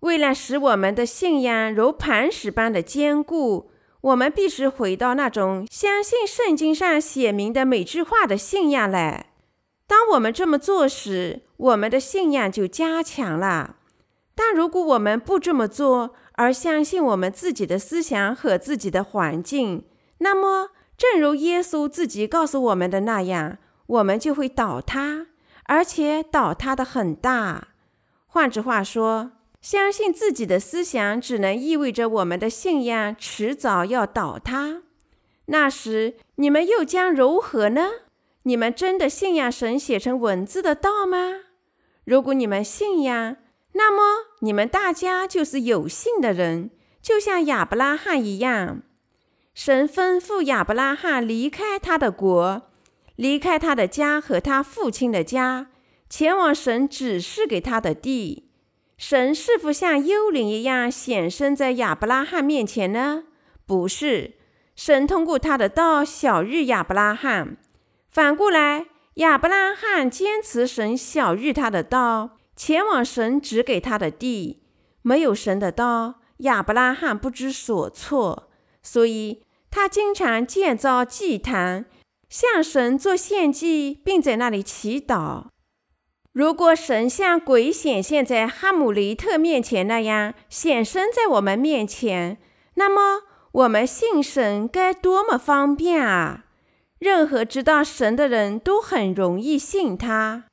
[0.00, 9.32] 为了使我们的信仰如磐石般的坚固，我们必须回到那种相信圣经上写明的每句话的信仰来。
[9.86, 13.76] 当我们这么做时，我们的信仰就加强了。
[14.34, 19.84] 但如果我们不这么做，而相信我们自己的思想和自己的环境，
[20.18, 25.26] 那么，正如耶稣自己告诉我们的那样，我们就会倒塌，
[25.64, 27.68] 而且倒塌的很大。
[28.26, 34.82] 换句话说，相信自己的思想只能意味着我们的信仰迟早要倒塌。
[35.46, 37.90] 那时，你们又将如何呢？
[38.44, 41.40] 你们真的信仰神写成文字的道吗？
[42.04, 43.36] 如果你们信仰，
[43.72, 46.70] 那么，你们大家就是有信的人，
[47.02, 48.82] 就像亚伯拉罕一样。
[49.54, 52.62] 神吩咐亚伯拉罕离开他的国，
[53.14, 55.68] 离开他的家和他父亲的家，
[56.10, 58.50] 前往神指示给他的地。
[58.96, 63.24] 神是否像幽灵一样显身在亚伯拉罕面前呢？
[63.64, 64.34] 不是，
[64.74, 67.56] 神通过他的道晓諭亚伯拉罕。
[68.10, 72.38] 反过来，亚伯拉罕坚持神晓諭他的道。
[72.56, 74.62] 前往神指给他的地，
[75.02, 78.48] 没有神的道，亚伯拉罕不知所措，
[78.80, 79.42] 所以
[79.74, 81.86] 他经常建造祭坛，
[82.28, 85.46] 向神做献祭，并在那里祈祷。
[86.32, 92.38] 如果神像鬼显现在哈姆雷特面前那样显身在我们面前，
[92.74, 96.44] 那么我们信神该多么方便啊！
[97.00, 100.44] 任何知道神的人都很容易信他。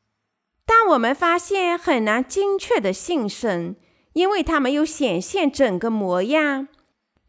[0.65, 3.75] 但我们发现很难精确地信神，
[4.13, 6.67] 因为他没有显现整个模样，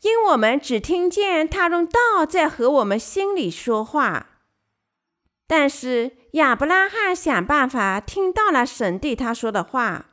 [0.03, 4.29] 因我们只听见他用道在和我们心里说话。
[5.47, 10.07] 但是亚伯拉罕想办法听到了神对他说的话。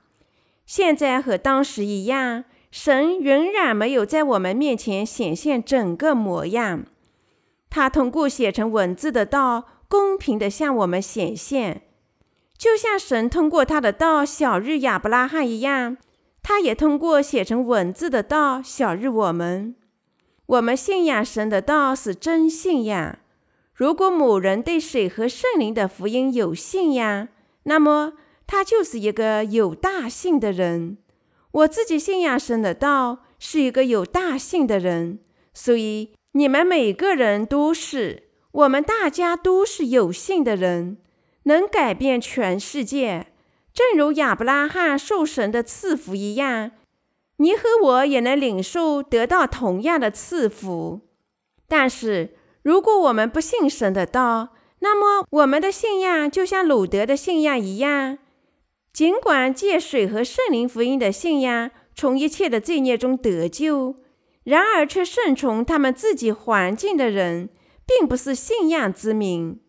[0.66, 6.86] 现在和当时一样，神仍然没有在我们面前显现整个模样。
[7.72, 11.82] 他通过写成文字的道，公平地向我们显现，
[12.56, 15.98] 就像神通过他的道晓日亚伯拉罕一样，
[16.44, 19.76] 他也通过写成文字的道晓日我们。
[20.50, 23.20] 我们信仰神的道是真信仰。
[23.76, 27.28] 如果某人对水和圣灵的福音有信仰，
[27.64, 28.14] 那么
[28.48, 30.98] 他就是一个有大信的人。
[31.52, 35.20] 我自己信仰神的道，是一个有大信的人，
[35.54, 40.98] 所以你们每个人都是，我们大家都是有信的人，
[41.44, 43.28] 能改变全世界。
[43.72, 46.72] 正如亚伯拉罕受神的赐福一样，
[47.40, 51.02] 你和我也能领受得到同样的赐福。
[51.68, 58.18] 但是，如果我们不信神的道，那么我们的信仰就像鲁德的信仰一样。
[58.92, 63.96] 尽管借水和圣灵福音的信仰从一切的罪孽中得救，
[64.44, 67.50] 然而却顺从他们自己环境的人，
[67.86, 69.62] 并不是信仰之民。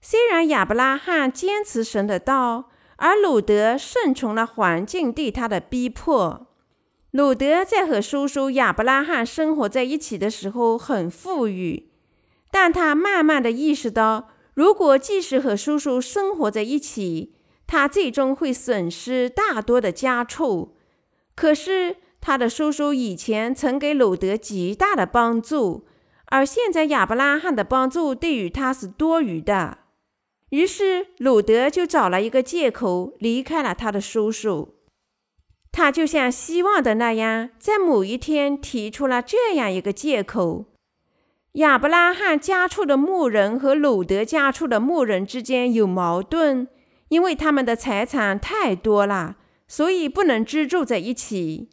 [0.00, 6.45] 虽然亚伯拉罕坚持神的道，而鲁德顺从了环境对他的逼迫。
[7.16, 11.88] 鲁德在和叔叔亚伯拉罕生活在一起的时候很富裕，
[12.50, 17.32] 但他慢慢的意识到，如果继续和叔叔生活在一起，
[17.66, 20.76] 他最终会损失大多的家畜，
[21.34, 25.86] 可是他的叔叔以前曾给鲁德极大的帮助，
[26.26, 29.78] 而现在亚伯拉罕的帮助对于他是多余的。
[30.50, 34.75] 于是鲁德就找了一个借口离开了他的叔叔。
[35.76, 40.64] 他就像希望的那样，在某一天提出了这样一个借口：
[41.52, 46.66] 亚伯拉罕家畜的牧人和鲁德家畜的牧人之间有矛盾。
[47.08, 49.36] 因为他们的财产太多了，
[49.68, 51.68] 所以不能居住在一起。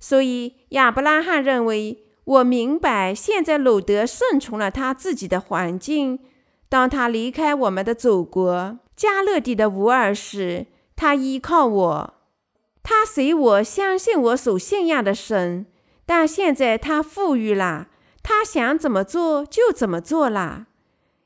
[0.00, 6.18] 所以亚伯拉罕认为，我明白现在鲁德顺从了他自己的环境。
[6.70, 10.66] 当他离开我们的祖国加勒底的乌尔时，
[10.96, 12.14] 他依靠我，
[12.84, 15.66] 他随我相信我所信仰的神。
[16.06, 17.88] 但现在他富裕了，
[18.22, 20.66] 他想怎么做就怎么做了。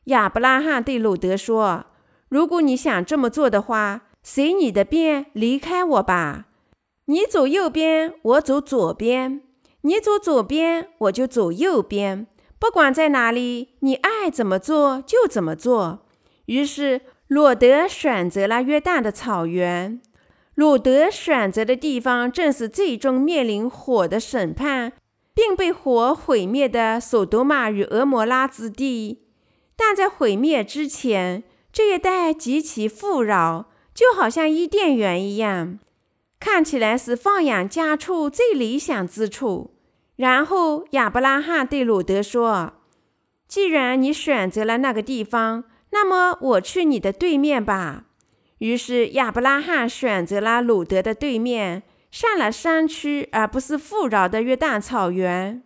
[0.04, 1.84] 亚伯拉罕对鲁德说。
[2.28, 6.46] 如果你想这么做的话，随你的便，离开我吧。
[7.06, 9.40] 你走右边，我走左边；
[9.80, 12.26] 你走左边，我就走右边。
[12.58, 16.06] 不管在哪里，你爱怎么做就怎么做。
[16.46, 20.00] 于是，鲁德选择了约旦的草原。
[20.58, 24.92] 鲁德选择的地方正是最终面临火的审判，
[25.32, 29.22] 并被火毁灭的索多玛与蛾摩拉之地。
[29.76, 35.78] 但在毁灭之前，这一带极其富饶，就好像伊甸园一样，
[36.40, 39.76] 看起来是放养家畜最理想之处。
[40.16, 42.72] 然后亚伯拉罕对鲁德说
[43.46, 48.06] ：“既然你选择了那个地方，那么我去你的对面吧。”
[48.58, 55.62] 于是亚伯拉罕选择了鲁德的对面，上了山区，而不是富饶的约旦草原。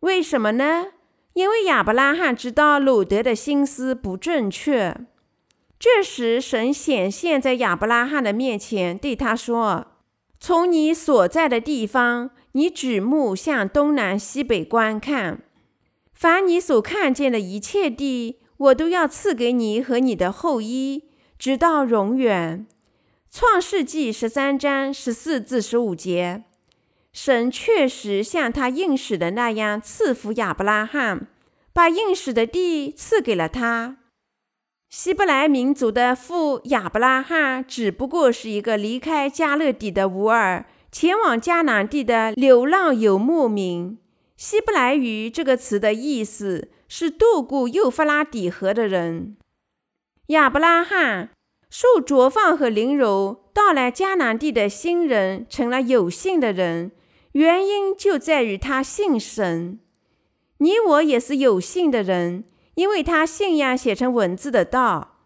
[0.00, 0.86] 为什么呢？
[1.34, 4.96] 因为亚伯拉罕知道鲁德的心思不正确。
[5.78, 9.86] 这时，神显现在亚伯拉罕的面前，对他说
[10.40, 15.42] ：“从你所在的地方，你举目向东南西北观看，
[16.12, 21.07] 凡你所看见的一切地，我都要赐给你和你的后裔，
[21.38, 22.66] 直到永远。”
[23.30, 26.44] 创世纪十三章十四至十五节，
[27.12, 31.26] 神确实像他应许的那样赐福亚伯拉罕，
[31.74, 33.98] 把应许的地赐给了他。
[34.88, 43.98] 希伯来民族的父亚伯拉罕只不过是一个离开迦勒底的乌尔，前往迦南地的流浪游牧民。
[44.38, 49.36] 希伯来语这个词的意思是渡过幼发拉底河的人。
[50.28, 51.30] 亚伯拉罕
[51.68, 56.92] 受着放和凌辱，到来迦南地的新人成了有信的人，
[57.32, 59.78] 原因就在于他信神。
[60.58, 62.44] 你我也是有信的人。
[62.74, 65.16] 因为他信仰写成文字的道，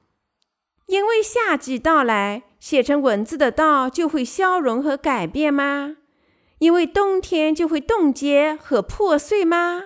[0.86, 5.98] 因为夏季到来，写成文字的道就会消融和改变吗？
[6.60, 9.82] 因为冬天就会冻结和破碎吗？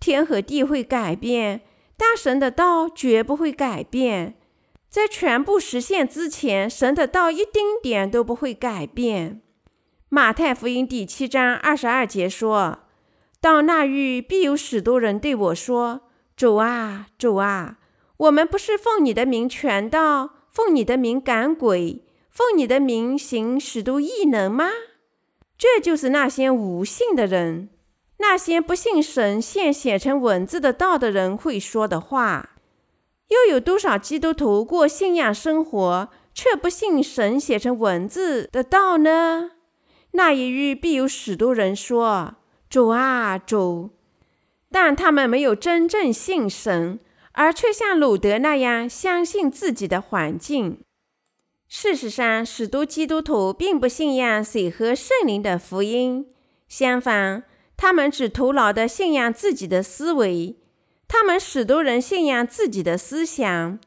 [0.00, 1.60] 天和地会改变，
[1.98, 4.36] 但神的道绝不会改变。
[4.94, 9.42] 在全部实现之前，神的道一丁点都不会改变。
[10.08, 12.78] 马太福音第七章二十二节说
[13.42, 16.02] ：“到那日，必有许多人对我说。”
[16.36, 17.78] 主啊，主啊，
[18.18, 24.70] 我们不是奉你的名传道，奉你的名赶鬼，奉你的名行许多异能吗？
[25.58, 27.68] 这就是那些无信的人，
[28.18, 32.50] 那些不信神现写成文字的道的人会说的话。
[33.34, 39.50] 又有多少基督徒过信仰生活，却不信神写成文字的道呢？
[40.12, 42.36] 那一日必有许多人说
[42.70, 43.90] ：“主啊，主！”
[44.70, 47.00] 但他们没有真正信神，
[47.32, 50.80] 而却像鲁德那样相信自己的环境。
[51.68, 56.26] 事实上，许多基督徒并不信仰水和圣灵的福音，
[56.68, 57.42] 相反，
[57.76, 60.56] 他们只徒劳地信仰自己的思维。
[61.16, 63.78] 他们许多人信仰自己的思想，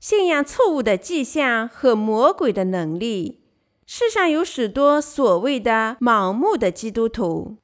[0.00, 3.38] 信仰错误的迹象和魔鬼的能力。
[3.86, 7.56] 世上有许多所谓的盲目的基督徒，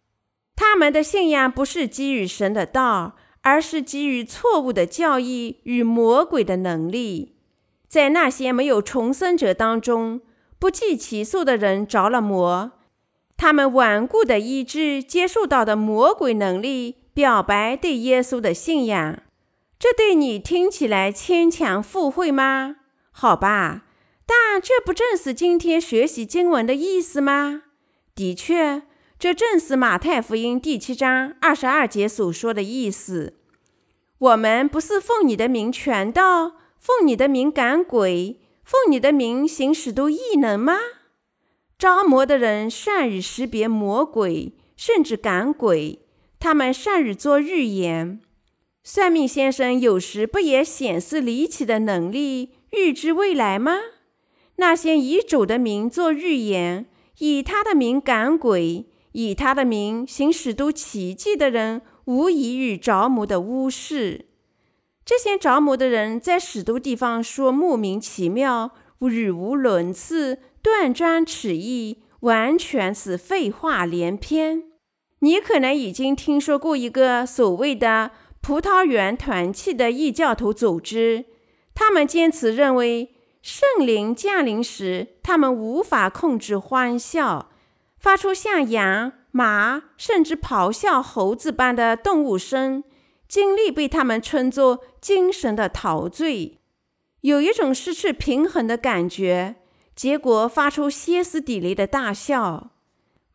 [0.54, 7.34] 他们的信仰不是基于神的道，而是基于错误的教义与魔鬼的能力。
[7.88, 10.20] 在那些没有重生者当中，
[10.60, 12.70] 不计其数的人着了魔，
[13.36, 16.94] 他们顽固的意志接受到的魔鬼能力。
[17.18, 19.24] 表白对耶稣的信仰，
[19.76, 22.76] 这对你听起来牵强附会吗？
[23.10, 23.86] 好吧，
[24.24, 27.64] 但这不正是今天学习经文的意思吗？
[28.14, 28.82] 的确，
[29.18, 33.34] 这正是马太福音第七章二十二节所说的意思。
[34.18, 40.76] 我们不是奉你的名传道，奉你的名赶鬼，奉你的名行使多异能吗？
[41.76, 46.04] 着魔的人善于识别魔鬼，甚至赶鬼。
[46.40, 48.20] 他们善于做预言，
[48.84, 53.76] 算命先生有时不也显示离奇的能力，预知未来吗？
[54.56, 56.86] 那些以主的名做预言，
[57.18, 64.26] 以他的名赶鬼，以他的名行许多奇迹的人，无异于着魔的巫士。
[65.04, 74.64] 这些着魔的人在许多地方说莫名其妙、语无伦次、断章取义，完全是废话连篇。
[75.20, 81.24] 你可能已经听说过一个所谓的“葡萄园团契”的异教徒组织，
[81.74, 87.50] 他们坚持认为圣灵降临时，他们无法控制欢笑，
[87.98, 92.84] 发出像羊、马甚至咆哮猴子般的动物声，
[93.26, 96.58] 经历被他们称作精神的陶醉，
[97.22, 99.56] 有一种失去平衡的感觉，
[99.96, 102.70] 结果发出歇斯底里的大笑。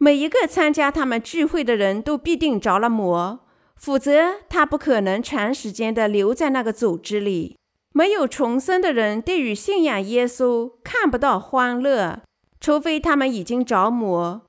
[0.04, 3.40] 每一个参加他们聚会的人都必定着了魔，
[3.78, 7.58] 否则他不可能长时间的留在那个组织里。
[7.94, 12.22] 没有重生的人对于信仰耶稣看不到欢乐，
[12.60, 14.42] 除非他们已经着魔。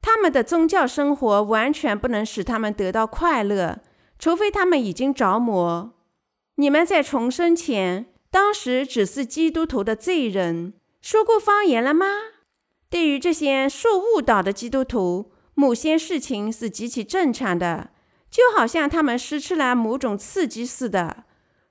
[0.00, 3.80] 他们的宗教生活完全不能使他们得到快乐，
[4.16, 5.90] 除非他们已经着魔。
[6.54, 12.06] 你们在重生前，当时只是基督徒的罪人，说过方言了吗？
[12.90, 17.90] 对于这些受误导的基督徒，某些事情是极其正常的，
[18.28, 21.24] 就好像他们失去了某种刺激似的。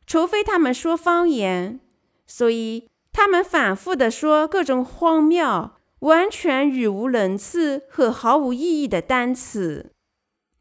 [0.08, 1.82] 除非他们说方言，
[2.26, 9.92] 所以他们反复地说各种荒谬、完全语无伦次和毫无意义的单词。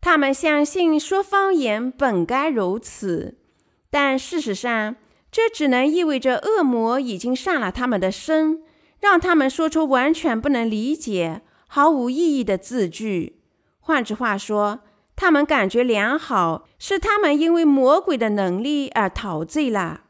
[0.00, 3.38] 他们相信说方言本该如此，
[3.90, 4.96] 但事实上，
[5.30, 8.62] 这只能意味着恶魔已经上了他们的身。
[9.00, 13.40] 让他们说出完全不能理解、毫无意义的字句。
[13.78, 14.80] 换句话说，
[15.14, 20.02] 他们感觉良好，是他们因为魔鬼的能力而陶醉了。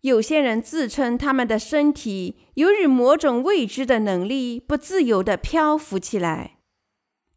[0.00, 6.58] 有些人自称他们的身体由于某种未知的能力，不自由地漂浮起来。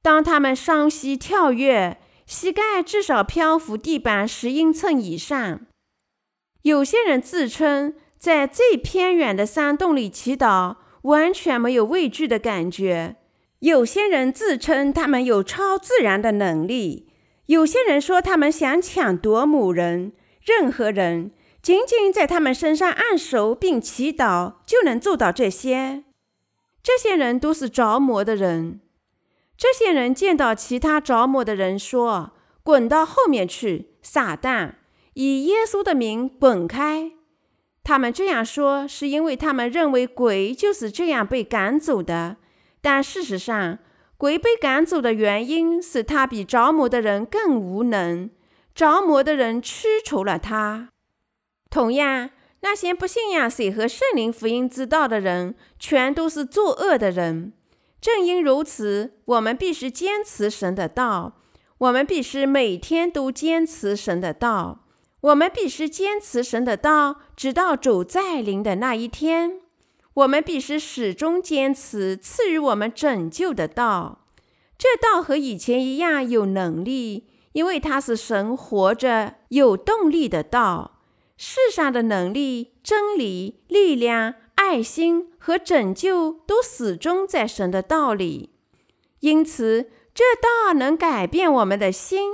[0.01, 5.61] 当他们双膝跳跃，膝盖至少漂浮地板十英寸以上。
[6.61, 7.95] 有些人自称。
[8.19, 13.15] 在最偏远的山洞里祈祷，完全没有畏惧的感觉。
[13.59, 17.07] 有些人自称他们有超自然的能力，
[17.45, 20.11] 有些人说他们想抢夺某人、
[20.43, 26.03] 任何人，仅仅在他们身上按手并祈祷就能做到这些。
[26.83, 28.81] 这些人都是着魔的人。
[29.57, 32.31] 这些人见到其他着魔的人说
[32.63, 34.75] ：“滚到后面去，撒旦！
[35.15, 37.11] 以耶稣的名滚开。”
[37.83, 42.37] 他们这样说，是因为他们认为鬼就是这样被赶走的。
[42.81, 43.79] 但事实上，
[44.17, 48.29] 鬼被赶走的原因是他比着魔的人更无能，
[48.75, 50.89] 着魔的人驱除了他。
[51.69, 52.29] 同样，
[52.61, 57.53] 那些不信仰水和圣灵福音之道的人，全都是作恶的人。
[58.01, 61.37] 正因如此，我们必须坚持神的道，
[61.77, 64.85] 我们必须每天都坚持神的道。
[65.21, 69.59] 我们必须坚持神的道，直到主再临的那一天。
[70.15, 74.25] 我们必须始终坚持赐予我们拯救的道，
[74.77, 80.99] 这道和以前一样有能力，因为它是神活着有动力的道。
[81.37, 88.49] 世上的能力、真理、力量、爱心和拯救都始终在神的道里。
[89.21, 92.33] 因此，这道能改变我们的心，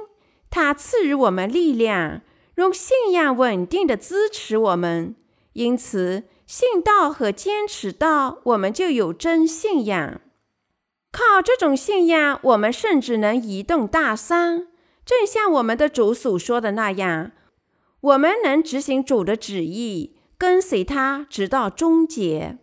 [0.49, 2.21] 它赐予我们力量，
[2.55, 5.15] 用信仰稳定地支持我们。
[5.53, 10.21] 因此，信道和坚持道，我们就有真信仰。
[11.11, 14.67] 靠这种信仰，我们甚至能移动大山，
[15.05, 17.31] 正像我们的主所说的那样，
[18.01, 22.57] 我们能执行主的旨意，跟随他直到终结。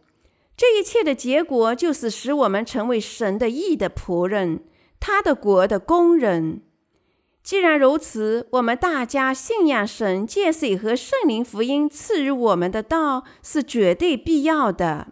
[0.54, 4.62] 这一切的结果，就是使我们成为神的义的仆人，
[5.00, 6.60] 他的国的工人。
[7.42, 15.08] 既然如此，我们大家信仰神借水和圣灵福音赐予我们的道是绝对必要的。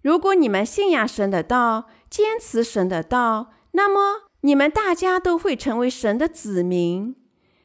[0.00, 7.14] 如果你们信仰神的道，坚持神的道，那么你们大家都会成为神的子民。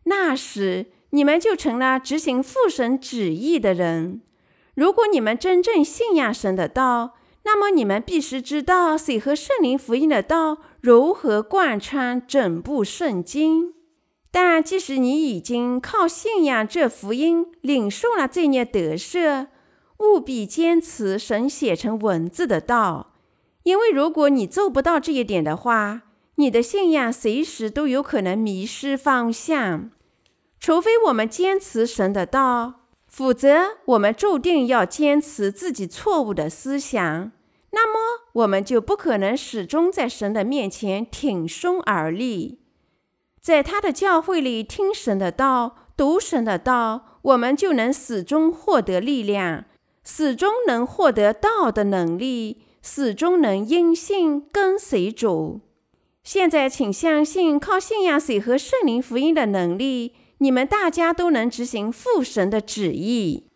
[0.03, 4.21] 那时，你们就成了执行父神旨意的人。
[4.75, 13.73] 如果你们真正信仰神的道，那么你们必须知道水和圣灵福音的道如何贯穿整部圣经。
[14.39, 19.47] 但即使你已经靠信仰这福音领受了罪孽得赦，
[19.97, 23.15] 务必坚持神写成文字的道。
[23.63, 26.03] 因为如果你做不到这一点的话，
[26.35, 29.89] 你的信仰随时都有可能迷失方向。
[30.59, 37.31] 除非我们坚持神的道，否则我们注定要坚持自己错误的思想。
[37.71, 42.59] 那么我们就不可能始终在神的面前挺胸而立，
[43.47, 49.63] 在他的教会里听神的道、读神的道，我们就能始终获得力量，
[50.03, 52.63] 始终能获得道的能力。
[52.81, 55.61] 始终能因信跟随主。
[56.25, 63.46] 现在，请相信，靠信仰水和圣灵福音的能力，你们大家都能执行父神的旨意。